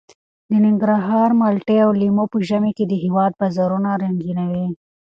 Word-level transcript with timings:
د 0.49 0.51
ننګرهار 0.65 1.29
مالټې 1.39 1.77
او 1.85 1.91
لیمو 2.01 2.25
په 2.31 2.37
ژمي 2.47 2.71
کې 2.77 2.85
د 2.87 2.93
هېواد 3.03 3.31
بازارونه 3.41 3.89
رنګینوي. 4.03 4.67